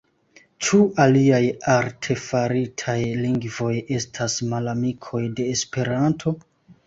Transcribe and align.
Ĉu 0.67 0.77
aliaj 1.01 1.41
artefaritaj 1.73 2.97
lingvoj 3.25 3.73
estas 3.99 4.37
malamikoj 4.55 5.21
de 5.41 5.47
Esperanto? 5.57 6.35